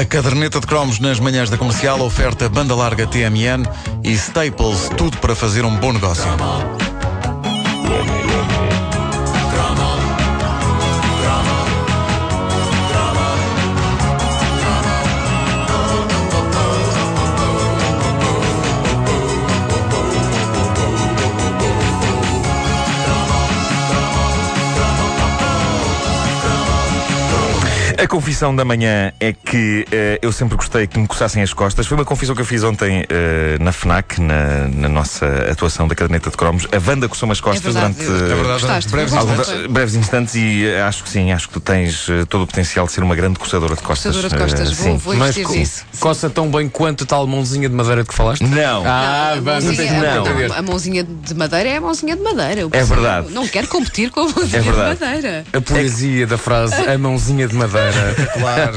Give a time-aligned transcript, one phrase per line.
[0.00, 3.64] A caderneta de cromos nas manhãs da comercial oferta banda larga TMN
[4.04, 6.28] e Staples, tudo para fazer um bom negócio.
[28.04, 31.86] A confissão da manhã é que eh, eu sempre gostei que me coçassem as costas.
[31.86, 35.94] Foi uma confissão que eu fiz ontem eh, na FNAC, na, na nossa atuação da
[35.94, 36.66] caderneta de cromos.
[36.70, 39.66] A Wanda coçou-me as costas verdade, durante É verdade, Gostaste, breves instantes.
[39.70, 42.92] breves instantes e eh, acho que sim, acho que tu tens todo o potencial de
[42.92, 44.14] ser uma grande coçadora de costas.
[44.14, 44.96] Coçadora de costas, vou, sim.
[44.98, 45.84] vou Mas investir co- nisso.
[45.98, 48.42] coça tão bem quanto a tal mãozinha de madeira de que falaste?
[48.44, 48.82] Não.
[48.84, 50.26] Ah, a, vamos mãozinha, não.
[50.26, 52.60] a- a- a mãozinha de madeira é a mãozinha de madeira.
[52.60, 53.30] Eu É verdade.
[53.32, 55.44] Não quero competir com a mãozinha É de madeira.
[55.54, 57.93] A poesia da frase a mãozinha de madeira.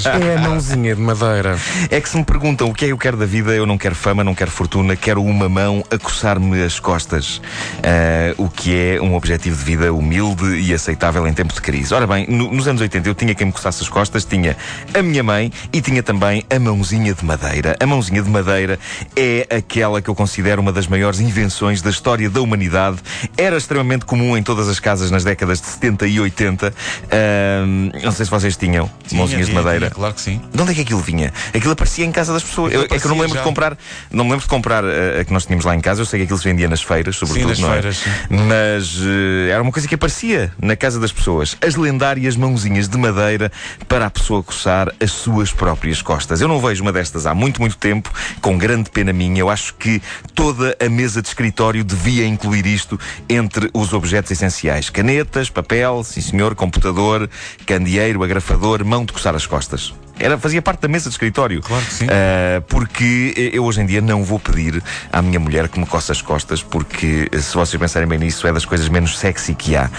[0.09, 1.57] É a mãozinha de madeira.
[1.89, 3.77] É que se me perguntam o que é que eu quero da vida, eu não
[3.77, 7.41] quero fama, não quero fortuna, quero uma mão a coçar-me as costas.
[7.84, 11.93] Ah, o que é um objetivo de vida humilde e aceitável em tempo de crise.
[11.93, 14.55] Ora bem, no- nos anos 80 eu tinha quem me coçasse as costas, tinha
[14.93, 17.76] a minha mãe e tinha também a mãozinha de madeira.
[17.79, 18.79] A mãozinha de madeira
[19.15, 22.98] é aquela que eu considero uma das maiores invenções da história da humanidade.
[23.38, 26.73] Era extremamente comum em todas as casas nas décadas de 70 e 80.
[27.12, 27.65] Ah,
[28.04, 29.80] não sei se vocês tinham Mãozinhas de madeira.
[29.88, 30.41] tinha, claro que sim.
[30.54, 31.34] De onde é que aquilo vinha?
[31.54, 32.74] Aquilo aparecia em casa das pessoas.
[32.74, 33.44] Eu- é que eu não me lembro aparecia de já.
[33.44, 33.77] comprar,
[34.12, 36.02] não me lembro de comprar a, a que nós tínhamos lá em casa.
[36.02, 37.74] Eu sei que aquilo se vendia nas feiras, sobretudo, nas não é?
[37.82, 38.10] feiras, sim.
[38.30, 41.58] Mas eh, era uma coisa que aparecia na casa das pessoas.
[41.66, 43.52] As lendárias mãozinhas de madeira
[43.88, 46.41] para a pessoa coçar as suas próprias costas.
[46.41, 49.40] Eu não vejo uma destas há muito, muito tempo, com grande pena minha.
[49.40, 50.02] Eu acho que
[50.35, 56.22] toda a mesa de escritório devia incluir isto entre os objetos essenciais: canetas, papel, sim
[56.22, 57.30] senhor, computador,
[57.66, 59.93] candeeiro, agrafador, mão de coçar as costas.
[60.20, 61.62] Era, fazia parte da mesa de escritório.
[61.62, 62.05] Claro que sim.
[62.05, 64.81] Uh, porque eu hoje em dia não vou pedir
[65.12, 68.53] à minha mulher que me coça as costas, porque se vocês pensarem bem nisso, é
[68.53, 69.85] das coisas menos sexy que há.
[69.85, 69.89] Uh,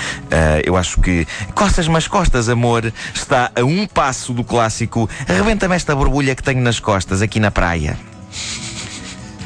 [0.64, 5.94] eu acho que coças-me as costas, amor, está a um passo do clássico arrebenta-me esta
[5.94, 7.96] borbulha que tenho nas costas aqui na praia.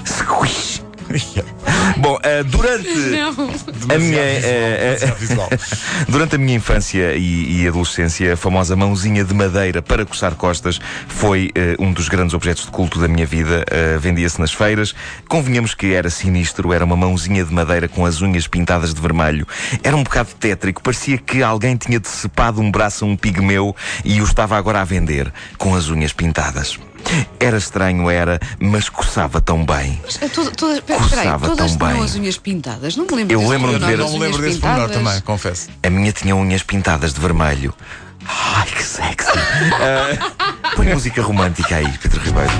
[0.04, 0.82] Squish.
[1.98, 2.88] Bom, uh, durante
[3.88, 4.20] a minha.
[4.22, 5.48] uh, uh, visual.
[6.08, 10.80] Durante a minha infância e, e adolescência, a famosa mãozinha de madeira para coçar costas
[11.08, 13.64] foi eh, um dos grandes objetos de culto da minha vida.
[14.00, 14.94] Vendia-se nas feiras.
[15.28, 19.46] Convenhamos que era sinistro, era uma mãozinha de madeira com as unhas pintadas de vermelho.
[19.82, 23.74] Era um bocado tétrico, parecia que alguém tinha decepado um braço a um pigmeu
[24.04, 26.78] e o estava agora a vender com as unhas pintadas.
[27.38, 30.00] Era estranho, era, mas coçava tão bem.
[30.04, 32.02] Mas, toda- espera, espera aí, Coçava todas tão bem.
[32.02, 32.96] as unhas pintadas.
[32.96, 35.20] Não me lembro Eu desse lembro-me de ver- das Não me lembro desse pormenor também,
[35.20, 35.68] confesso.
[35.82, 37.74] A minha tinha unhas pintadas de vermelho.
[38.26, 39.28] Ai, que sexy.
[39.74, 42.52] Ah, põe música romântica aí, Pedro Ribeiro.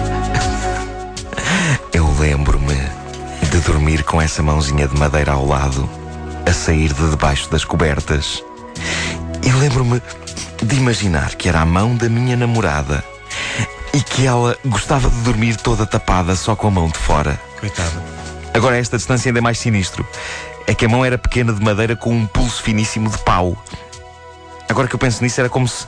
[1.93, 2.75] Eu lembro-me
[3.51, 5.89] de dormir com essa mãozinha de madeira ao lado,
[6.49, 8.43] a sair de debaixo das cobertas.
[9.45, 10.03] E lembro-me
[10.63, 13.05] de imaginar que era a mão da minha namorada
[13.95, 17.39] e que ela gostava de dormir toda tapada só com a mão de fora.
[17.61, 18.03] Coitada.
[18.55, 20.07] Agora, esta distância ainda é mais sinistro.
[20.67, 23.57] É que a mão era pequena de madeira com um pulso finíssimo de pau.
[24.69, 25.87] Agora que eu penso nisso, era como se.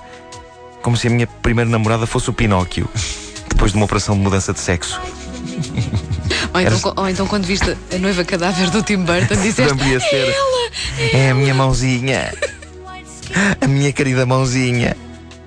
[0.82, 2.88] como se a minha primeira namorada fosse o Pinóquio.
[3.48, 5.00] Depois de uma operação de mudança de sexo.
[6.52, 9.70] Ou então, ou então quando viste a noiva cadáver do Tim Burton, disseste.
[9.70, 10.34] Não podia ser.
[11.12, 12.32] É a minha mãozinha.
[13.60, 14.96] A minha querida mãozinha.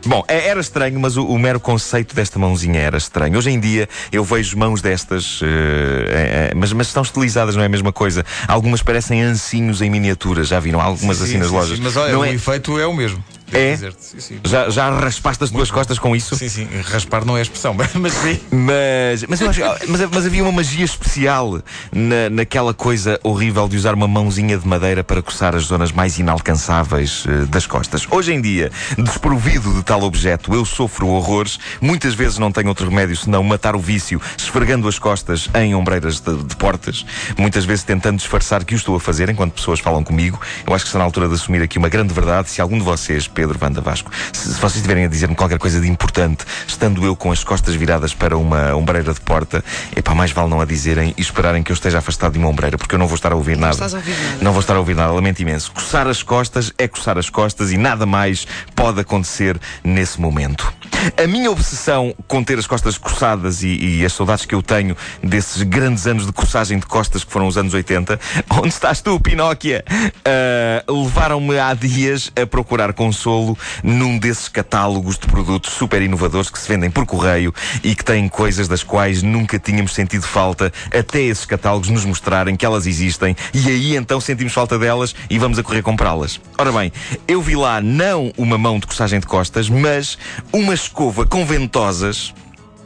[0.08, 3.38] Bom, é- era estranho, mas o, o mero conceito desta mãozinha era estranho.
[3.38, 7.70] Hoje em dia eu vejo mãos destas, eh, mas, mas estão estilizadas, não é a
[7.70, 8.26] mesma coisa.
[8.48, 10.80] Algumas parecem ancinhos em miniatura, já viram?
[10.80, 11.78] Algumas Sim, assim sim, nas sim, lojas.
[11.78, 12.32] sim, Mas olha, não o é?
[12.34, 13.22] efeito é o mesmo.
[13.52, 13.72] É?
[13.72, 14.04] dizer-te.
[14.04, 14.40] Sim, sim.
[14.46, 16.36] já, já raspaste as tuas costas com isso?
[16.36, 16.68] Sim, sim.
[16.84, 18.40] Raspar não é expressão, mas sim.
[18.52, 23.94] Mas, mas, acho, mas, mas havia uma magia especial na, naquela coisa horrível de usar
[23.94, 28.06] uma mãozinha de madeira para coçar as zonas mais inalcançáveis eh, das costas.
[28.10, 31.60] Hoje em dia, desprovido de tal objeto, eu sofro horrores.
[31.80, 36.20] Muitas vezes não tenho outro remédio senão matar o vício, esfregando as costas em ombreiras
[36.20, 37.06] de, de portas.
[37.38, 40.40] Muitas vezes tentando disfarçar que o estou a fazer enquanto pessoas falam comigo.
[40.66, 42.50] Eu acho que está na altura de assumir aqui uma grande verdade.
[42.50, 45.80] Se algum de vocês, Pedro Vanda Vasco, se, se vocês estiverem a dizer-me qualquer coisa
[45.80, 49.64] de importante, estando eu com as costas viradas para uma ombreira de porta,
[49.96, 52.80] epá, mais vale não a dizerem e esperarem que eu esteja afastado de uma ombreira,
[52.80, 53.74] porque eu não vou estar a ouvir nada.
[53.74, 54.38] estás a ouvir nada.
[54.42, 55.72] Não vou estar a ouvir nada, lamento imenso.
[55.72, 60.74] Coçar as costas é coçar as costas e nada mais pode acontecer nesse momento.
[61.16, 64.98] A minha obsessão com ter as costas coçadas e, e as saudades que eu tenho
[65.22, 68.20] desses grandes anos de coçagem de costas que foram os anos 80,
[68.50, 69.86] onde estás tu, Pinóquia?
[70.26, 76.50] Ah, Levaram-me há dias a procurar consolo consolo num desses catálogos de produtos super inovadores
[76.50, 77.54] que se vendem por correio
[77.84, 82.56] e que têm coisas das quais nunca tínhamos sentido falta até esses catálogos nos mostrarem
[82.56, 86.40] que elas existem e aí então sentimos falta delas e vamos a correr comprá-las.
[86.58, 86.92] Ora bem,
[87.28, 90.18] eu vi lá não uma mão de coçagem de costas, mas
[90.54, 92.34] uma escova com ventosas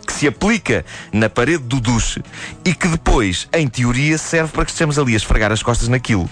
[0.07, 0.83] que se aplica
[1.13, 2.23] na parede do duche
[2.65, 6.27] e que depois, em teoria, serve para que estejamos ali a esfregar as costas naquilo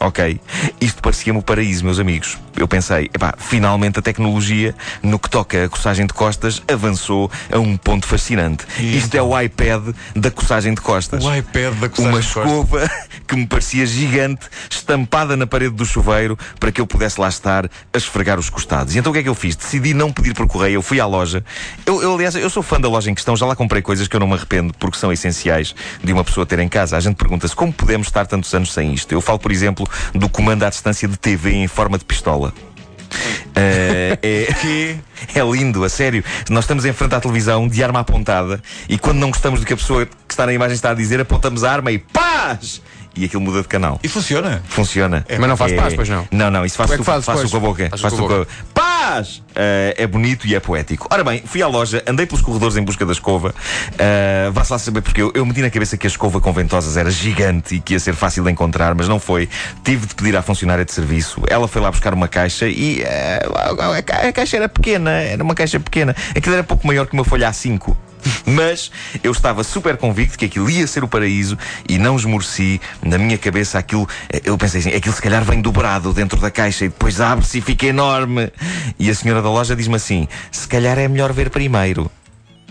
[0.00, 0.40] ok?
[0.80, 2.38] Isto parecia-me o paraíso, meus amigos.
[2.56, 7.58] Eu pensei, epá, finalmente a tecnologia, no que toca a coçagem de costas, avançou a
[7.58, 8.64] um ponto fascinante.
[8.78, 9.34] E Isto então?
[9.34, 11.24] é o iPad da coçagem de costas.
[11.24, 12.44] O iPad da coçagem Uma de costas.
[12.44, 12.90] Uma escova
[13.28, 17.66] que me parecia gigante, estampada na parede do chuveiro, para que eu pudesse lá estar
[17.66, 18.94] a esfregar os costados.
[18.94, 19.54] E então o que é que eu fiz?
[19.54, 21.44] Decidi não pedir por correio, eu fui à loja.
[21.84, 24.16] Eu, eu, aliás, eu sou fã da loja em questão, já lá comprei coisas que
[24.16, 26.96] eu não me arrependo, porque são essenciais de uma pessoa ter em casa.
[26.96, 29.12] A gente pergunta-se como podemos estar tantos anos sem isto.
[29.12, 32.52] Eu falo, por exemplo, do comando à distância de TV em forma de pistola.
[33.50, 34.48] Uh, é,
[35.34, 36.24] é lindo, a sério.
[36.48, 39.72] Nós estamos em frente à televisão de arma apontada e quando não gostamos do que
[39.72, 42.80] a pessoa que está na imagem está a dizer, apontamos a arma e paz!
[43.16, 43.98] E aquilo muda de canal.
[44.02, 44.62] E funciona?
[44.68, 45.24] Funciona.
[45.28, 45.76] É, mas não faz é...
[45.76, 46.28] paz, pois não?
[46.30, 47.90] Não, não, isso faz é tu, faz, com a boca.
[47.90, 48.48] Faz com a boca.
[48.72, 48.89] Paz!
[49.18, 51.08] Uh, é bonito e é poético.
[51.10, 53.54] Ora bem, fui à loja, andei pelos corredores em busca da escova.
[53.94, 56.96] Uh, Vá-se lá saber porque eu, eu meti na cabeça que a escova com ventosas
[56.96, 59.48] era gigante e que ia ser fácil de encontrar, mas não foi.
[59.84, 61.42] Tive de pedir à funcionária de serviço.
[61.48, 65.80] Ela foi lá buscar uma caixa e uh, a caixa era pequena, era uma caixa
[65.80, 66.14] pequena.
[66.36, 67.96] Aquilo era pouco maior que uma folha A5.
[68.46, 68.90] Mas
[69.22, 71.56] eu estava super convicto que aquilo ia ser o paraíso
[71.88, 72.80] e não esmoreci.
[73.02, 74.08] Na minha cabeça aquilo,
[74.44, 77.60] eu pensei assim, aquilo se calhar vem dobrado dentro da caixa e depois abre-se e
[77.60, 78.50] fica enorme.
[78.98, 82.10] E a senhora da loja diz-me assim: se calhar é melhor ver primeiro.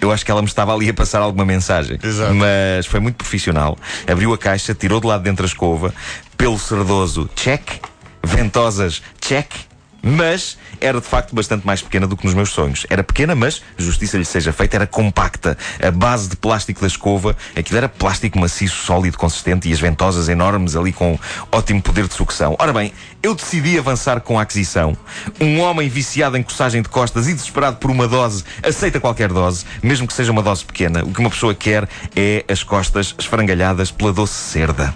[0.01, 1.99] Eu acho que ela me estava ali a passar alguma mensagem.
[2.01, 2.33] Exato.
[2.33, 3.77] Mas foi muito profissional.
[4.09, 5.93] Abriu a caixa, tirou de lado dentro a escova,
[6.37, 7.81] pelo cerdoso, check.
[8.23, 9.68] Ventosas, check
[10.01, 12.85] mas era de facto bastante mais pequena do que nos meus sonhos.
[12.89, 15.57] Era pequena, mas, justiça lhe seja feita, era compacta.
[15.81, 20.29] A base de plástico da escova, aquilo era plástico maciço, sólido, consistente e as ventosas
[20.29, 21.17] enormes ali com
[21.51, 22.55] ótimo poder de sucção.
[22.59, 24.95] Ora bem, eu decidi avançar com a aquisição.
[25.39, 29.65] Um homem viciado em coçagem de costas e desesperado por uma dose, aceita qualquer dose,
[29.83, 31.03] mesmo que seja uma dose pequena.
[31.03, 34.93] O que uma pessoa quer é as costas esfrangalhadas pela doce cerda.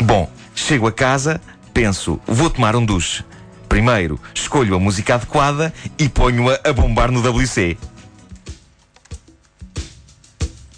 [0.00, 1.40] Bom, chego a casa,
[1.72, 3.24] penso, vou tomar um duche.
[3.70, 7.78] Primeiro, escolho a música adequada e ponho-a a bombar no WC.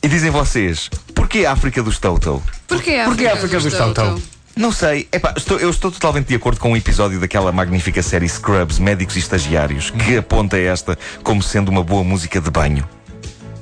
[0.02, 2.42] E dizem vocês, porquê a África dos Toto?
[2.68, 4.22] Porquê a África, porquê a África dos, dos Toto?
[4.54, 8.28] Não sei, Epá, estou, eu estou totalmente de acordo com um episódio daquela magnífica série
[8.28, 12.86] Scrubs, Médicos e Estagiários, que aponta esta como sendo uma boa música de banho.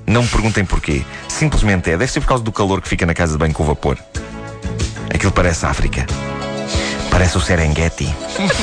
[0.09, 1.05] Não me perguntem porquê.
[1.29, 1.97] Simplesmente é.
[1.97, 3.97] Deve ser por causa do calor que fica na casa de banho com vapor.
[5.15, 6.05] Aquilo parece África.
[7.11, 8.07] Parece o Serengeti.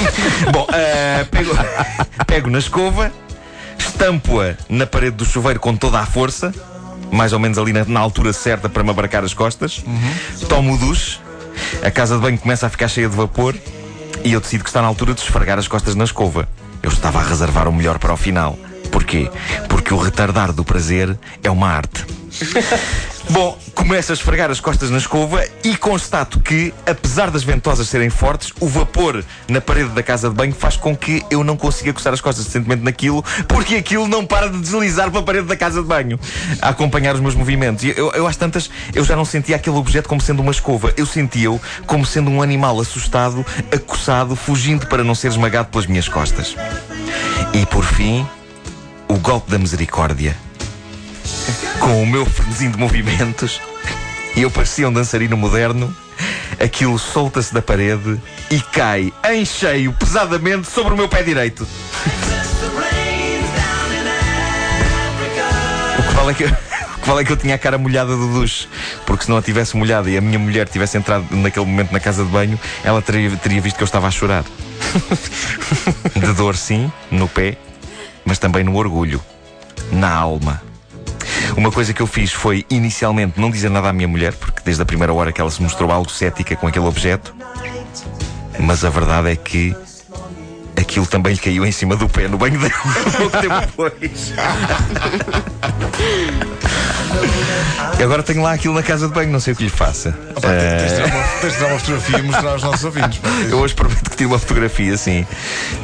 [0.52, 1.52] Bom, uh, pego,
[2.26, 3.12] pego na escova,
[3.78, 6.54] estampo-a na parede do chuveiro com toda a força,
[7.12, 9.84] mais ou menos ali na, na altura certa para me abarcar as costas.
[9.86, 10.48] Uhum.
[10.48, 11.20] Tomo o duche,
[11.84, 13.56] a casa de banho começa a ficar cheia de vapor
[14.24, 16.48] e eu decido que está na altura de esfregar as costas na escova.
[16.82, 18.58] Eu estava a reservar o melhor para o final.
[18.92, 19.30] Porquê?
[19.68, 22.06] Porque o retardar do prazer é uma arte.
[23.30, 28.10] Bom, começo a esfregar as costas na escova e constato que, apesar das ventosas serem
[28.10, 31.92] fortes, o vapor na parede da casa de banho faz com que eu não consiga
[31.92, 35.82] coçar as costas decentemente naquilo, porque aquilo não para de deslizar pela parede da casa
[35.82, 36.18] de banho,
[36.62, 37.84] a acompanhar os meus movimentos.
[37.84, 40.94] E eu, eu às tantas, eu já não sentia aquele objeto como sendo uma escova,
[40.96, 46.08] eu sentia-o como sendo um animal assustado, acossado, fugindo para não ser esmagado pelas minhas
[46.08, 46.56] costas.
[47.54, 48.26] E por fim,
[49.10, 50.47] o golpe da misericórdia
[51.80, 53.62] com o meu frenesim de movimentos
[54.38, 55.92] e eu parecia um dançarino moderno,
[56.60, 61.68] aquilo solta-se da parede e cai em cheio, pesadamente, sobre o meu pé direito.
[65.98, 66.50] o que vale é que eu,
[67.20, 68.68] é que eu tinha a cara molhada do duche,
[69.08, 72.00] porque se não a tivesse molhada e a minha mulher tivesse entrado naquele momento na
[72.00, 74.46] casa de banho, ela teria, teria visto que eu estava a chorar.
[76.16, 77.58] De dor, sim, no pé,
[78.24, 79.20] mas também no orgulho,
[79.92, 80.67] na alma.
[81.58, 84.80] Uma coisa que eu fiz foi inicialmente não dizer nada à minha mulher, porque desde
[84.84, 87.36] a primeira hora que ela se mostrou algo cética com aquele objeto.
[88.60, 89.76] Mas a verdade é que
[90.80, 92.74] aquilo também lhe caiu em cima do pé no banho dela
[93.18, 94.34] pouco tempo depois.
[98.02, 100.10] Agora tenho lá aquilo na casa de banho, não sei o que lhe faça.
[100.36, 102.84] Opa, tens- Tens de tirar uma- tens de tirar uma fotografia e mostrar aos nossos
[102.86, 103.18] ouvintes.
[103.20, 103.30] pá.
[103.50, 105.26] Eu hoje prometo que tiro uma fotografia, sim.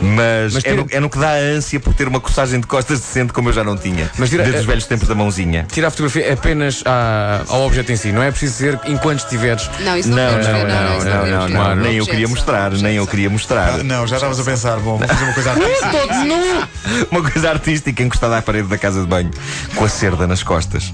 [0.01, 2.59] Mas, Mas é, tira- no, é no que dá a ânsia por ter uma coçagem
[2.59, 4.09] de costas decente como eu já não tinha.
[4.17, 5.65] Mas tira- desde os é- velhos tempos da mãozinha.
[5.71, 9.69] Tira a fotografia apenas à- ao objeto em si, não é preciso ser enquanto estiveres.
[9.79, 11.53] Não, isso não, Não, podemos não, ver, não, isso não, podemos não, ver.
[11.53, 13.79] não, nem eu queria mostrar, nem eu queria mostrar.
[13.79, 15.89] Ah, Não, já estavas a pensar, bom, vou fazer uma coisa artística.
[15.89, 17.07] Todos nu!
[17.11, 19.31] Uma coisa artística encostada à parede da casa de banho,
[19.75, 20.93] com a cerda nas costas.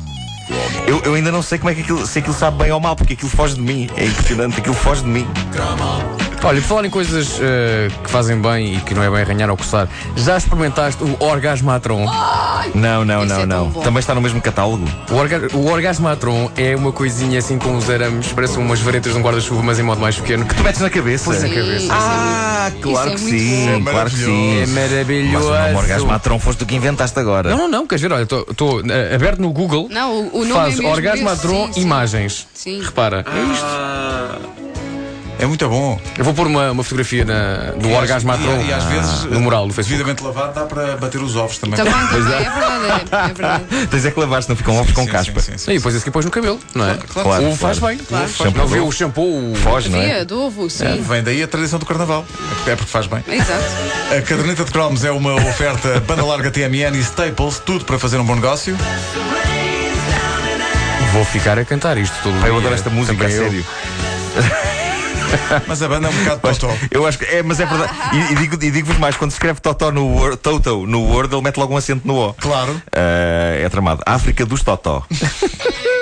[0.88, 2.96] Eu, eu ainda não sei como é que aquilo, se aquilo sabe bem ou mal,
[2.96, 3.89] porque aquilo foge de mim.
[3.96, 5.27] É impressionante, aquilo foge de mim.
[6.41, 9.58] Olha, falar em coisas eh, que fazem bem e que não é bem arranhar ou
[9.58, 12.05] coçar, já experimentaste o Orgasmatron?
[12.74, 13.69] Não, não, Isso não, é tão não.
[13.69, 13.81] bom.
[13.81, 14.86] Também está no mesmo catálogo.
[15.12, 19.19] O, orga o Orgasmatron é uma coisinha assim com uns arames, parece umas varetas de
[19.19, 20.46] um guarda-chuva, mas em modo mais pequeno.
[20.46, 21.25] Tu metes na cabeça.
[21.25, 21.48] Pois é.
[21.50, 21.86] Sim, cabeça.
[21.86, 23.91] é Ah, muito- claro isso que é muito sim, bom.
[23.91, 24.55] claro que sim.
[24.58, 25.48] É Mas maravilhoso.
[25.48, 27.50] o nome Orgasmatron foste tu que inventaste agora.
[27.50, 28.13] Não, não, não, queres ver?
[28.13, 29.88] Olha, estou uh, aberto no Google.
[29.91, 31.81] Não, o- o nome faz é mesmo Orgasmatron sim, sim.
[31.81, 32.48] imagens.
[32.53, 32.81] Sim.
[32.81, 33.65] Repara, é isto.
[35.39, 36.00] É muito bom.
[36.17, 39.24] Eu vou pôr uma, uma fotografia na- do E às- Orgasmatron E, e às vezes,
[39.24, 40.03] no mural do Facebook.
[40.03, 41.77] devidamente lavado, dá para bater os ovos também.
[41.77, 43.63] Também, também, é verdade, é, é verdade.
[43.89, 45.39] Tens é que lavaste, não ficam ovos com Sim, caspa.
[45.39, 45.72] sim, sim, sim.
[45.72, 46.96] E depois esse que pões no cabelo, não é?
[46.96, 47.96] Claro, claro, o faz claro.
[47.96, 48.05] bem.
[48.05, 48.29] Claro.
[48.29, 49.55] Shampoo Não vê do- o shampoo.
[49.55, 50.25] Foge, não é?
[50.25, 51.01] De ovo, sim.
[51.08, 52.25] Vem daí a tradição do carnaval.
[52.67, 53.24] É porque faz bem.
[53.25, 53.63] Exato.
[54.17, 58.17] A caderneta de cromos é uma oferta banda larga TMN e Staples, tudo para fazer
[58.17, 58.75] um bom negócio.
[61.13, 62.58] Vou ficar a cantar isto todo Eu dia.
[62.58, 63.43] adoro esta música, a eu.
[63.43, 63.65] sério.
[65.67, 66.74] Mas a banda é um bocado totó.
[66.91, 67.91] Eu acho que é, mas é verdade.
[68.13, 71.41] E, e digo- digo-vos mais, quando se escreve Totó no Word, Toto no Word, ele
[71.43, 72.33] mete logo um acento no O.
[72.33, 72.81] Claro.
[72.93, 74.01] Ah, é tramado.
[74.05, 75.03] África dos Totó.